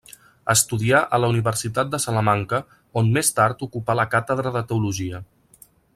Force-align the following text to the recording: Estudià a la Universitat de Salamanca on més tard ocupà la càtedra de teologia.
Estudià 0.53 1.01
a 1.17 1.19
la 1.25 1.29
Universitat 1.33 1.91
de 1.91 1.99
Salamanca 2.05 2.61
on 3.03 3.11
més 3.19 3.31
tard 3.41 3.61
ocupà 3.67 3.97
la 4.01 4.07
càtedra 4.15 4.55
de 4.57 4.65
teologia. 4.73 5.21